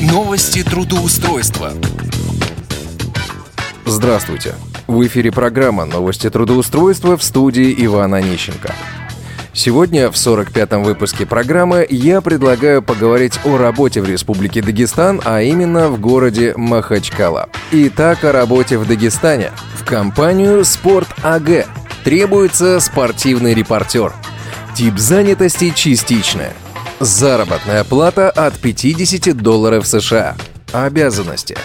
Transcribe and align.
Новости 0.00 0.62
трудоустройства. 0.62 1.72
Здравствуйте. 3.84 4.54
В 4.86 5.06
эфире 5.06 5.30
программа 5.30 5.84
«Новости 5.84 6.30
трудоустройства» 6.30 7.18
в 7.18 7.22
студии 7.22 7.74
Ивана 7.84 8.16
Онищенко. 8.16 8.72
Сегодня 9.52 10.10
в 10.10 10.14
45-м 10.14 10.84
выпуске 10.84 11.26
программы 11.26 11.86
я 11.90 12.22
предлагаю 12.22 12.80
поговорить 12.80 13.38
о 13.44 13.58
работе 13.58 14.00
в 14.00 14.08
Республике 14.08 14.62
Дагестан, 14.62 15.20
а 15.22 15.42
именно 15.42 15.90
в 15.90 16.00
городе 16.00 16.54
Махачкала. 16.56 17.50
Итак, 17.70 18.24
о 18.24 18.32
работе 18.32 18.78
в 18.78 18.88
Дагестане. 18.88 19.52
В 19.74 19.84
компанию 19.84 20.64
«Спорт 20.64 21.08
АГ» 21.22 21.66
требуется 22.04 22.80
спортивный 22.80 23.52
репортер. 23.52 24.14
Тип 24.74 24.98
занятости 24.98 25.68
частичная– 25.76 26.54
Заработная 27.00 27.82
плата 27.82 28.28
от 28.28 28.58
50 28.58 29.34
долларов 29.34 29.86
США. 29.86 30.36
Обязанности. 30.70 31.56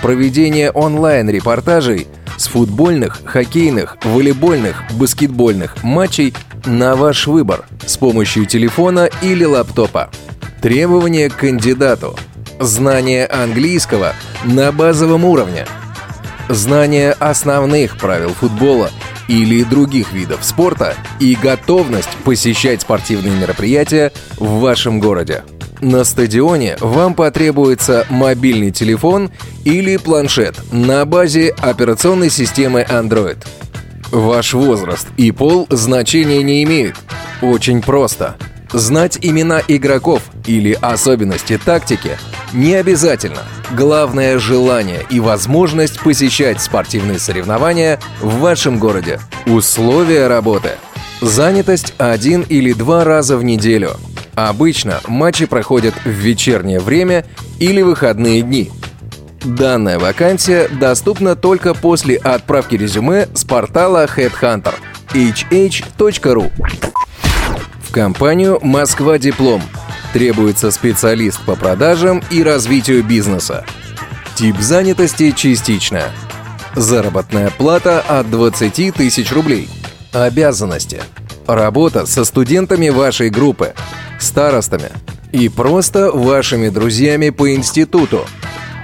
Проведение 0.00 0.70
онлайн-репортажей 0.70 2.08
с 2.38 2.46
футбольных, 2.46 3.20
хоккейных, 3.26 3.98
волейбольных, 4.02 4.82
баскетбольных 4.92 5.84
матчей 5.84 6.32
на 6.64 6.96
ваш 6.96 7.26
выбор 7.26 7.66
с 7.86 7.98
помощью 7.98 8.46
телефона 8.46 9.10
или 9.20 9.44
лаптопа. 9.44 10.10
Требования 10.62 11.28
к 11.28 11.36
кандидату. 11.36 12.16
Знание 12.58 13.26
английского 13.26 14.14
на 14.44 14.72
базовом 14.72 15.26
уровне. 15.26 15.66
Знание 16.48 17.12
основных 17.12 17.98
правил 17.98 18.30
футбола– 18.30 18.90
или 19.30 19.62
других 19.62 20.12
видов 20.12 20.40
спорта 20.42 20.96
и 21.20 21.36
готовность 21.40 22.10
посещать 22.24 22.82
спортивные 22.82 23.38
мероприятия 23.38 24.12
в 24.36 24.58
вашем 24.58 24.98
городе. 24.98 25.44
На 25.80 26.02
стадионе 26.02 26.76
вам 26.80 27.14
потребуется 27.14 28.04
мобильный 28.10 28.72
телефон 28.72 29.30
или 29.64 29.96
планшет 29.98 30.56
на 30.72 31.04
базе 31.04 31.54
операционной 31.60 32.28
системы 32.28 32.84
Android. 32.90 33.38
Ваш 34.10 34.52
возраст 34.52 35.06
и 35.16 35.30
пол 35.30 35.68
значения 35.70 36.42
не 36.42 36.64
имеют. 36.64 36.96
Очень 37.40 37.82
просто. 37.82 38.36
Знать 38.72 39.16
имена 39.22 39.62
игроков 39.68 40.22
или 40.44 40.76
особенности 40.80 41.56
тактики 41.64 42.18
не 42.52 42.74
обязательно. 42.74 43.42
Главное– 43.76 44.38
желание 44.40 45.04
и 45.10 45.20
возможность 45.20 46.00
посещать 46.00 46.60
спортивные 46.60 47.18
соревнования 47.18 48.00
в 48.20 48.38
вашем 48.38 48.78
городе. 48.78 49.20
Условия 49.46 50.26
работы. 50.26 50.70
Занятость 51.20 51.94
один 51.98 52.42
или 52.42 52.72
два 52.72 53.04
раза 53.04 53.36
в 53.36 53.44
неделю. 53.44 53.92
Обычно 54.34 55.00
матчи 55.06 55.46
проходят 55.46 55.94
в 56.04 56.08
вечернее 56.08 56.80
время 56.80 57.26
или 57.58 57.82
выходные 57.82 58.42
дни. 58.42 58.70
Данная 59.44 59.98
вакансия 59.98 60.68
доступна 60.68 61.36
только 61.36 61.74
после 61.74 62.16
отправки 62.16 62.74
резюме 62.74 63.28
с 63.34 63.44
портала 63.44 64.06
Headhunter 64.06 64.74
hh.ru 65.12 66.50
в 67.82 67.92
компанию 67.92 68.58
«Москва 68.62 69.18
Диплом». 69.18 69.62
Требуется 70.12 70.72
специалист 70.72 71.40
по 71.44 71.54
продажам 71.54 72.20
и 72.30 72.42
развитию 72.42 73.04
бизнеса. 73.04 73.64
Тип 74.34 74.58
занятости 74.58 75.30
частичная. 75.30 76.10
Заработная 76.74 77.50
плата 77.50 78.00
от 78.00 78.28
20 78.28 78.94
тысяч 78.94 79.30
рублей. 79.32 79.68
Обязанности. 80.12 81.02
Работа 81.46 82.06
со 82.06 82.24
студентами 82.24 82.88
вашей 82.88 83.30
группы, 83.30 83.74
старостами 84.18 84.90
и 85.30 85.48
просто 85.48 86.10
вашими 86.10 86.70
друзьями 86.70 87.30
по 87.30 87.54
институту. 87.54 88.24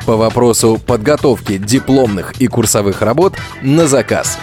По 0.04 0.16
вопросу 0.16 0.80
подготовки 0.84 1.58
дипломных 1.58 2.40
и 2.40 2.46
курсовых 2.46 3.02
работ 3.02 3.34
на 3.62 3.88
заказ. 3.88 4.38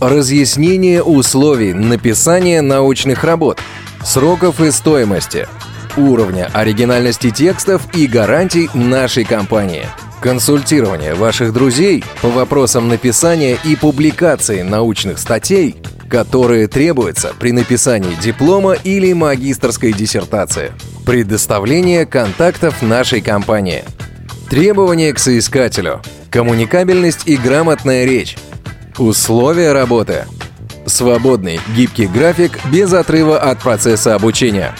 Разъяснение 0.00 1.02
условий 1.02 1.72
написания 1.72 2.62
научных 2.62 3.24
работ– 3.24 3.58
сроков 4.04 4.60
и 4.60 4.70
стоимости, 4.70 5.48
уровня 5.98 6.50
оригинальности 6.52 7.30
текстов 7.30 7.82
и 7.94 8.06
гарантий 8.06 8.70
нашей 8.74 9.24
компании. 9.24 9.86
Консультирование 10.20 11.14
ваших 11.14 11.52
друзей 11.52 12.04
по 12.22 12.28
вопросам 12.28 12.88
написания 12.88 13.58
и 13.64 13.76
публикации 13.76 14.62
научных 14.62 15.18
статей, 15.18 15.76
которые 16.08 16.68
требуются 16.68 17.32
при 17.38 17.52
написании 17.52 18.16
диплома 18.20 18.72
или 18.72 19.12
магистрской 19.12 19.92
диссертации. 19.92 20.72
Предоставление 21.04 22.06
контактов 22.06 22.82
нашей 22.82 23.20
компании. 23.20 23.84
Требования 24.50 25.12
к 25.12 25.18
соискателю. 25.18 26.00
Коммуникабельность 26.30 27.26
и 27.26 27.36
грамотная 27.36 28.04
речь. 28.04 28.36
Условия 28.98 29.72
работы– 29.72 30.24
Свободный, 30.88 31.60
гибкий 31.76 32.06
график 32.06 32.58
без 32.72 32.92
отрыва 32.92 33.38
от 33.38 33.60
процесса 33.60 34.14
обучения. 34.14 34.74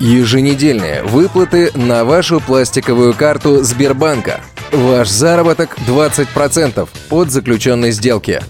Еженедельные 0.00 1.04
выплаты 1.04 1.70
на 1.74 2.04
вашу 2.04 2.40
пластиковую 2.40 3.14
карту 3.14 3.62
Сбербанка. 3.62 4.40
Ваш 4.72 5.08
заработок 5.08 5.76
20% 5.86 6.88
от 7.10 7.30
заключенной 7.30 7.92
сделки. 7.92 8.40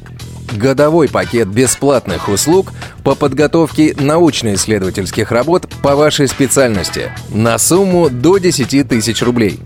Годовой 0.52 1.08
пакет 1.08 1.48
бесплатных 1.48 2.28
услуг 2.28 2.72
по 3.02 3.14
подготовке 3.14 3.94
научно-исследовательских 3.98 5.30
работ 5.32 5.68
по 5.82 5.96
вашей 5.96 6.28
специальности 6.28 7.12
на 7.28 7.58
сумму 7.58 8.08
до 8.08 8.38
10 8.38 8.88
тысяч 8.88 9.20
рублей. 9.20 9.60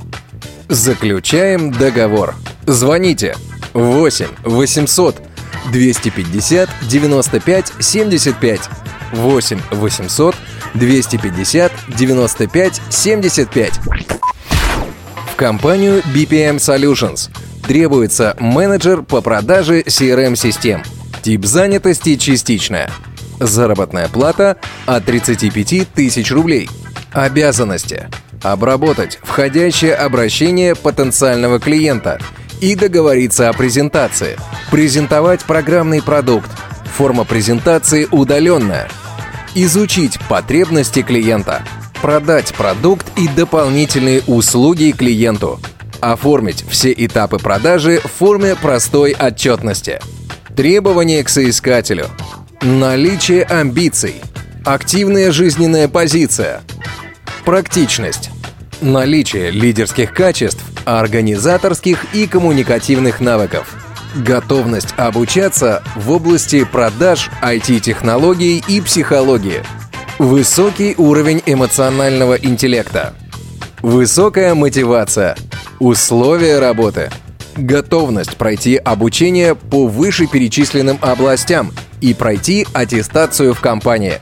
Заключаем 0.69 1.71
договор. 1.71 2.35
Звоните 2.67 3.37
8 3.73 4.27
800 4.43 5.17
250 5.71 6.69
95 6.89 7.73
75 7.79 8.61
8 9.13 9.61
800 9.71 10.35
250 10.35 10.48
95 10.75 12.81
75. 12.91 13.73
В 15.33 15.37
компанию 15.37 16.03
BPM 16.15 16.57
Solutions 16.57 17.31
требуется 17.67 18.37
менеджер 18.39 19.03
по 19.03 19.21
продаже 19.21 19.83
CRM-систем. 19.83 20.83
Тип 21.23 21.45
занятости 21.45 22.17
частичная. 22.17 22.91
Заработная 23.39 24.09
плата 24.09 24.57
от 24.87 25.05
35 25.05 25.93
тысяч 25.93 26.31
рублей. 26.31 26.69
Обязанности. 27.13 28.09
Обработать 28.43 29.19
входящее 29.23 29.95
обращение 29.95 30.75
потенциального 30.75 31.59
клиента– 31.59 32.19
и 32.61 32.75
договориться 32.75 33.49
о 33.49 33.53
презентации. 33.53 34.37
Презентовать 34.71 35.45
программный 35.45 36.03
продукт. 36.03 36.51
Форма 36.97 37.25
презентации 37.25 38.09
удаленная. 38.11 38.89
Изучить 39.61 40.21
потребности 40.29 41.03
клиента. 41.03 41.65
Продать 42.01 42.55
продукт 42.55 43.07
и 43.19 43.27
дополнительные 43.27 44.23
услуги 44.29 44.95
клиенту. 44.97 45.59
Оформить 45.99 46.65
все 46.69 46.95
этапы 46.97 47.39
продажи 47.39 47.99
в 47.99 48.07
форме 48.07 48.55
простой 48.55 49.17
отчетности. 49.19 49.99
Требования 50.55 51.25
к 51.25 51.29
соискателю. 51.29 52.07
Наличие 52.63 53.43
амбиций. 53.43 54.15
Активная 54.65 55.33
жизненная 55.33 55.89
позиция. 55.89 56.61
Практичность. 57.45 58.31
Наличие 58.81 59.51
лидерских 59.51 60.15
качеств 60.15 60.63
организаторских 60.85 62.15
и 62.15 62.29
коммуникативных 62.29 63.19
навыков. 63.19 63.88
Готовность 64.15 64.95
обучаться 64.97 65.83
в 65.95 66.11
области 66.11 66.65
продаж, 66.65 67.31
IT-технологий 67.43 68.63
и 68.67 68.81
психологии. 68.81 69.63
Высокий 70.19 70.95
уровень 70.97 71.43
эмоционального 71.47 72.35
интеллекта. 72.35 73.15
Высокая 73.83 74.55
мотивация. 74.55 75.37
Условия 75.79 76.59
работы. 76.59 77.11
Готовность 77.57 78.37
пройти 78.37 78.77
обучение 78.77 79.55
по 79.55 79.87
вышеперечисленным 79.87 80.99
областям 81.01 81.73
и 82.01 82.15
пройти 82.15 82.67
аттестацию 82.73 83.55
в 83.55 83.61
компании. 83.61 84.21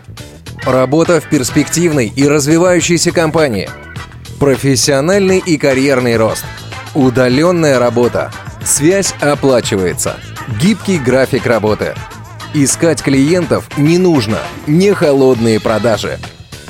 Работа 0.64 1.20
в 1.20 1.28
перспективной 1.28 2.12
и 2.14 2.26
развивающейся 2.26 3.12
компании– 3.12 3.68
Профессиональный 4.38 5.38
и 5.38 5.56
карьерный 5.56 6.16
рост. 6.18 6.44
Удаленная 6.94 7.78
работа. 7.78 8.30
Связь 8.66 9.14
оплачивается. 9.20 10.16
Гибкий 10.60 10.98
график 10.98 11.46
работы. 11.46 11.94
Искать 12.52 13.00
клиентов 13.00 13.68
не 13.76 13.96
нужно. 13.96 14.38
Не 14.66 14.92
холодные 14.92 15.60
продажи. 15.60 16.18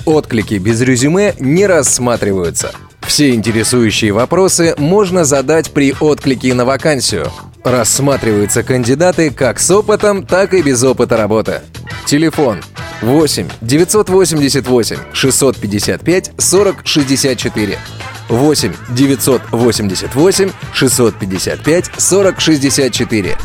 Отклики 0.04 0.54
без 0.54 0.82
резюме 0.82 1.34
не 1.40 1.66
рассматриваются. 1.66 2.72
Все 3.00 3.30
интересующие 3.30 4.12
вопросы 4.12 4.74
можно 4.76 5.24
задать 5.24 5.70
при 5.70 5.94
отклике 5.98 6.52
на 6.52 6.66
вакансию. 6.66 7.32
Рассматриваются 7.64 8.62
кандидаты 8.62 9.30
как 9.30 9.58
с 9.58 9.70
опытом, 9.70 10.26
так 10.26 10.52
и 10.52 10.60
без 10.60 10.84
опыта 10.84 11.16
работы. 11.16 11.62
Телефон 12.04 12.62
8 13.00 13.48
988 13.62 14.98
655 15.14 16.32
40 16.36 16.76
64. 16.84 17.78
8 18.28 18.72
988 18.90 20.50
655 20.72 21.90
40 21.96 22.40
64. 22.40 23.36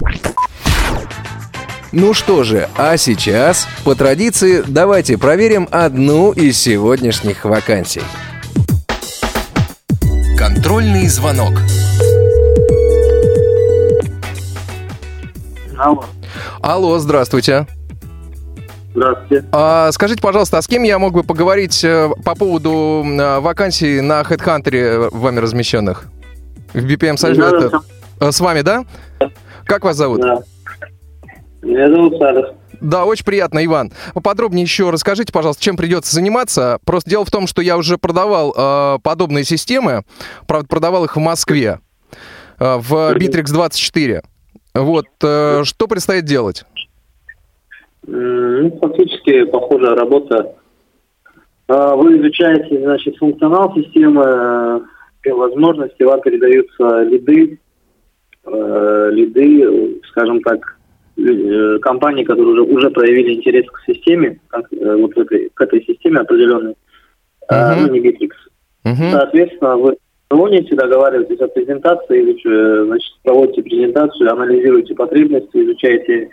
Ну 1.92 2.14
что 2.14 2.44
же, 2.44 2.70
а 2.78 2.96
сейчас, 2.96 3.68
по 3.84 3.96
традиции, 3.96 4.64
давайте 4.66 5.18
проверим 5.18 5.68
одну 5.72 6.32
из 6.32 6.58
сегодняшних 6.58 7.44
вакансий. 7.44 8.04
Контрольный 10.38 11.08
звонок. 11.10 11.54
Алло. 15.78 16.06
Алло, 16.62 17.00
здравствуйте. 17.00 17.68
Здравствуйте. 18.94 19.46
А, 19.52 19.92
скажите, 19.92 20.22
пожалуйста, 20.22 20.58
а 20.58 20.62
с 20.62 20.68
кем 20.68 20.84
я 20.84 21.00
мог 21.00 21.14
бы 21.14 21.24
поговорить 21.24 21.84
э, 21.84 22.10
по 22.26 22.36
поводу 22.36 23.04
э, 23.06 23.40
вакансий 23.40 24.02
на 24.02 24.22
HeadHunter 24.22 25.10
вами 25.12 25.40
размещенных? 25.40 26.06
В 26.74 26.86
BPM? 26.86 27.18
Да, 27.38 27.82
Э, 28.20 28.32
С 28.32 28.40
вами, 28.40 28.62
да? 28.62 28.86
Как 29.66 29.84
вас 29.84 29.96
зовут? 29.98 30.22
Да. 30.22 30.40
Меня 31.62 31.90
зовут 31.90 32.18
Сарас. 32.20 32.52
Да, 32.82 33.06
очень 33.06 33.26
приятно, 33.26 33.64
Иван. 33.64 33.92
Поподробнее 34.14 34.64
еще 34.64 34.90
расскажите, 34.90 35.32
пожалуйста, 35.32 35.64
чем 35.64 35.78
придется 35.78 36.14
заниматься. 36.14 36.80
Просто 36.84 37.10
дело 37.10 37.26
в 37.26 37.32
том, 37.32 37.48
что 37.48 37.62
я 37.62 37.78
уже 37.78 37.98
продавал 37.98 38.54
э, 38.56 39.00
подобные 39.04 39.44
системы, 39.44 40.04
правда, 40.48 40.68
продавал 40.68 41.06
их 41.06 41.16
в 41.16 41.20
Москве, 41.20 41.80
э, 42.60 42.78
в 42.78 43.16
Bittrex 43.16 43.52
24. 43.52 44.24
Вот, 44.74 45.06
э, 45.24 45.62
что 45.64 45.88
предстоит 45.88 46.26
делать? 46.26 46.66
Ну, 48.08 48.78
фактически 48.80 49.44
похожая 49.46 49.96
работа. 49.96 50.56
А, 51.68 51.96
Вы 51.96 52.18
изучаете, 52.18 52.80
значит, 52.82 53.18
функционал 53.18 53.74
системы, 53.76 54.24
э, 55.24 55.32
возможности, 55.32 56.04
вам 56.04 56.20
передаются 56.22 57.04
лиды, 57.04 57.60
э, 58.46 59.10
лиды, 59.14 60.02
скажем 60.10 60.42
так, 60.42 60.78
э, 61.18 61.78
компании, 61.80 62.24
которые 62.24 62.54
уже, 62.54 62.62
уже 62.64 62.90
проявили 62.90 63.36
интерес 63.36 63.66
к 63.68 63.82
системе, 63.86 64.40
как, 64.48 64.66
вот 64.72 65.14
к 65.14 65.18
этой, 65.20 65.52
к 65.54 65.62
этой 65.62 65.84
системе 65.86 66.22
определенной, 66.22 66.76
Мгм. 67.50 67.82
ну, 67.82 67.94
не 67.94 68.00
Bittrex. 68.00 68.32
Мгм. 68.84 69.12
Соответственно, 69.12 69.78
вы 69.78 69.98
звоните, 70.32 70.76
договариваетесь 70.76 71.40
о 71.40 71.48
презентации, 71.48 72.86
значит, 72.86 73.12
проводите 73.24 73.62
презентацию, 73.62 74.32
анализируете 74.32 74.96
потребности, 74.96 75.58
изучаете, 75.58 76.30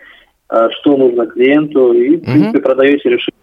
что 0.51 0.97
нужно 0.97 1.27
клиенту, 1.27 1.93
и, 1.93 2.17
в 2.17 2.25
принципе, 2.25 2.61
продаете 2.61 3.11
решение. 3.11 3.39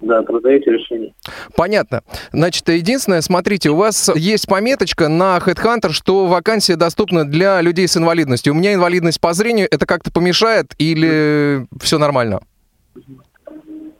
Да, 0.00 0.22
продаете 0.22 0.70
решение. 0.70 1.14
Понятно. 1.56 2.02
Значит, 2.32 2.68
единственное, 2.68 3.22
смотрите, 3.22 3.70
у 3.70 3.76
вас 3.76 4.10
есть 4.14 4.46
пометочка 4.46 5.08
на 5.08 5.38
HeadHunter, 5.38 5.92
что 5.92 6.26
вакансия 6.26 6.76
доступна 6.76 7.24
для 7.24 7.62
людей 7.62 7.88
с 7.88 7.96
инвалидностью. 7.96 8.52
У 8.52 8.56
меня 8.56 8.74
инвалидность 8.74 9.20
по 9.20 9.32
зрению, 9.32 9.68
это 9.70 9.86
как-то 9.86 10.12
помешает 10.12 10.74
или 10.78 11.66
все 11.80 11.98
нормально? 11.98 12.40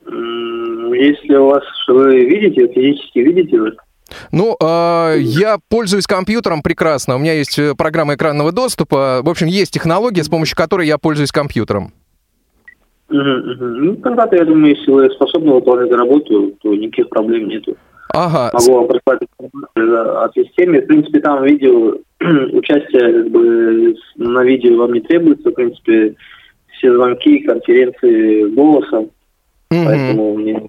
Если 0.06 1.34
у 1.34 1.46
вас, 1.46 1.64
вы 1.88 2.24
видите, 2.24 2.68
физически 2.72 3.18
видите 3.18 3.58
вы, 3.58 3.72
Ну, 4.32 4.56
э, 4.60 5.16
я 5.18 5.58
пользуюсь 5.68 6.06
компьютером 6.06 6.62
прекрасно. 6.62 7.16
У 7.16 7.18
меня 7.18 7.32
есть 7.32 7.58
э, 7.58 7.74
программа 7.74 8.14
экранного 8.14 8.52
доступа. 8.52 9.20
В 9.22 9.28
общем, 9.28 9.46
есть 9.46 9.72
технология, 9.72 10.22
с 10.22 10.28
помощью 10.28 10.56
которой 10.56 10.86
я 10.86 10.98
пользуюсь 10.98 11.32
компьютером. 11.32 11.92
Ну, 13.08 13.96
тогда-то, 13.96 14.36
я 14.36 14.44
думаю, 14.44 14.74
если 14.74 14.90
вы 14.90 15.10
способны 15.10 15.52
выполнять 15.52 15.92
работу, 15.92 16.52
то 16.60 16.74
никаких 16.74 17.08
проблем 17.08 17.48
нету. 17.48 17.76
Ага. 18.12 18.50
Могу 18.52 18.78
вам 18.78 18.88
прислать 18.88 19.20
информацию, 19.22 20.22
о 20.22 20.30
системе. 20.34 20.80
В 20.80 20.86
принципе, 20.86 21.20
там 21.20 21.44
видео, 21.44 21.98
участие 22.52 23.12
как 23.12 23.30
бы, 23.30 23.94
на 24.16 24.42
видео 24.42 24.76
вам 24.78 24.94
не 24.94 25.00
требуется. 25.00 25.50
В 25.50 25.54
принципе, 25.54 26.14
все 26.72 26.94
звонки, 26.94 27.40
конференции 27.40 28.44
голосом. 28.54 29.10
Поэтому 29.68 30.36
мне 30.36 30.66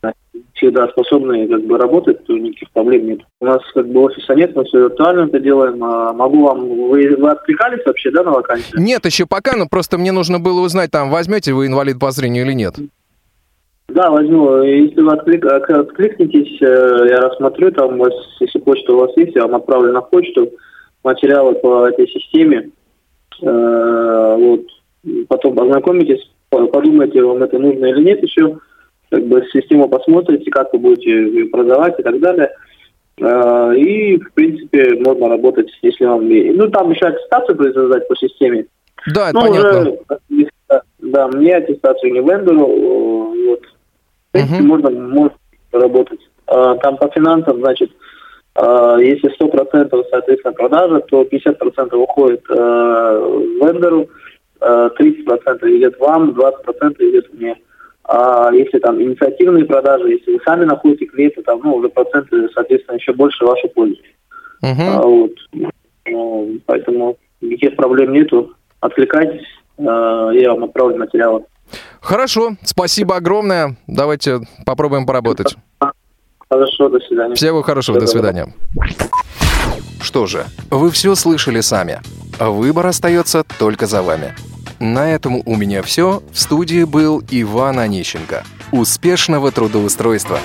всегда 0.54 0.88
способны 0.89 1.48
как 1.48 1.63
бы 1.66 1.78
работать, 1.78 2.25
то 2.25 2.34
никаких 2.38 2.72
проблем 2.72 3.06
нет. 3.07 3.19
У 3.42 3.45
нас 3.45 3.60
как 3.74 3.88
бы 3.88 4.01
офиса 4.01 4.34
нет, 4.36 4.56
мы 4.56 4.63
все 4.66 4.80
виртуально 4.80 5.28
это 5.28 5.39
делаем. 5.39 5.84
А 5.84 6.13
могу 6.13 6.45
вам... 6.45 6.68
Вы, 6.89 7.16
вы 7.16 7.30
откликались 7.30 7.86
вообще, 7.86 8.12
да, 8.12 8.24
на 8.24 8.31
вакансию? 8.31 8.81
Нет, 8.81 9.06
еще 9.06 9.25
пока, 9.25 9.56
но 9.56 9.68
просто 9.68 9.98
мне 9.98 10.12
нужно 10.12 10.39
было 10.39 10.62
узнать, 10.62 10.92
там, 10.92 11.10
возьмете 11.10 11.54
вы 11.54 11.68
инвалид 11.68 12.00
по 12.00 12.12
зрению 12.12 12.45
или 12.45 12.54
нет. 12.54 12.75
Да, 13.89 14.12
возьму. 14.12 14.62
Если 14.63 15.00
вы 15.01 15.13
отклик- 15.13 15.45
откликнетесь, 15.48 16.62
э, 16.62 17.07
я 17.10 17.22
рассмотрю, 17.22 17.72
там, 17.72 18.00
у 18.00 18.04
вас, 18.04 18.13
если 18.40 18.60
почта 18.60 18.94
у 18.94 19.00
вас 19.00 19.12
есть, 19.16 19.36
я 19.36 19.44
вам 19.44 19.56
отправлю 19.56 19.94
на 19.94 20.01
почту 20.01 20.51
материалы 21.04 21.54
по 21.56 21.88
этой 21.88 22.07
системе. 22.07 22.72
Э, 23.42 24.36
Вот. 24.38 24.62
Потом 25.30 25.57
ознакомитесь, 25.60 26.30
по- 26.50 26.68
подумайте, 26.68 27.22
вам 27.24 27.42
это 27.44 27.57
нужно 27.60 27.86
или 27.86 28.04
нет 28.04 28.22
еще. 28.22 28.57
Как 29.09 29.24
бы 29.25 29.44
систему 29.54 29.88
посмотрите, 29.88 30.51
как 30.51 30.74
вы 30.74 30.80
будете 30.80 31.09
ее 31.09 31.45
продавать 31.45 32.00
и 32.00 32.04
так 32.04 32.19
далее. 32.19 32.51
Э, 33.19 33.74
И, 33.75 34.18
в 34.18 34.33
принципе, 34.33 34.95
можно 35.00 35.30
работать, 35.30 35.69
если 35.81 36.06
вам... 36.06 36.27
Ну, 36.27 36.69
там 36.69 36.92
еще 36.92 37.07
аттестацию 37.07 37.56
производить 37.57 38.07
по 38.07 38.15
системе. 38.15 38.65
Да, 39.13 39.30
это 39.30 39.39
Ну, 39.39 39.42
понятно. 39.48 39.80
уже, 40.30 40.50
да, 41.00 41.27
мне 41.30 41.56
аттестацию 41.56 42.12
не 42.13 42.19
вендору, 42.19 42.65
вот. 43.48 43.62
В 43.62 44.31
принципе, 44.33 44.59
Мгм. 44.59 44.68
можно, 44.68 44.89
можно 44.92 45.33
работать. 45.71 46.19
А, 46.48 46.75
Там 46.75 46.98
по 46.98 47.07
финансам, 47.09 47.59
значит, 47.59 47.92
а, 48.56 48.98
если 48.98 49.30
100% 49.36 50.04
соответственно 50.12 50.54
продажа, 50.54 51.00
то 51.00 51.24
50% 51.24 51.98
уходит 52.01 52.44
вендору, 52.50 54.07
э, 54.59 54.89
30% 54.98 55.63
идет 55.77 56.00
вам, 56.00 56.33
20% 56.33 57.00
идет 57.00 57.33
мне. 57.33 57.56
А 58.07 58.51
если 58.54 58.80
там 58.80 59.01
инициативные 59.01 59.65
продажи, 59.65 60.09
если 60.09 60.33
вы 60.33 60.39
сами 60.45 60.63
находите 60.63 61.06
клиента, 61.06 61.42
там, 61.44 61.59
ну, 61.62 61.75
уже 61.75 61.89
проценты, 61.89 62.48
соответственно, 62.54 62.95
еще 62.95 63.13
больше 63.13 63.44
в 63.44 63.48
вашу 63.48 63.68
пользу. 63.69 64.01
Мгм. 64.62 64.81
А, 64.81 65.01
вот. 65.01 65.33
Ну, 66.06 66.57
поэтому 66.65 67.18
никаких 67.42 67.75
проблем 67.75 68.13
нету. 68.13 68.54
Откликайтесь, 68.80 69.45
э, 69.77 69.83
я 69.83 70.54
вам 70.54 70.63
отправлю 70.65 70.98
материалы. 70.98 71.44
Хорошо, 72.00 72.51
спасибо 72.63 73.18
огромное. 73.18 73.75
Давайте 73.88 74.39
попробуем 74.65 75.06
поработать. 75.06 75.57
Хорошо, 76.50 76.88
до 76.88 77.00
свидания. 77.00 77.36
Всего 77.36 77.62
хорошего, 77.62 78.00
до 78.00 78.07
свидания. 78.07 78.54
Что 80.01 80.27
же, 80.27 80.45
вы 80.71 80.92
все 80.92 81.15
слышали 81.15 81.59
сами. 81.59 82.00
Выбор 82.40 82.87
остается 82.87 83.44
только 83.59 83.85
за 83.85 84.02
вами. 84.02 84.33
На 84.80 85.10
этом 85.10 85.42
у 85.46 85.56
меня 85.56 85.81
все. 85.81 86.22
В 86.31 86.40
студии 86.40 86.84
был 86.84 87.24
Иван 87.30 87.80
Онищенко. 87.80 88.44
Успешного 88.72 89.52
трудоустройства! 89.52 90.40